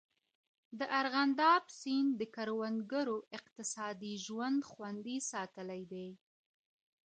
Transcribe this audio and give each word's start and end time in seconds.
دارغنداب 0.79 1.63
سیند 1.79 2.09
د 2.19 2.21
کروندګرو 2.35 3.17
اقتصادي 3.37 4.13
ژوند 4.25 4.59
خوندی 4.69 5.17
ساتلی 5.31 5.83
دی. 5.91 6.09